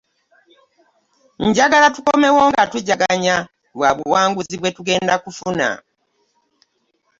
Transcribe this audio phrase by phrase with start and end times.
[1.47, 3.35] Njagala tukomewo nga tujaganya
[3.75, 5.67] lwa buwanguzi bwe tugenda kufuna.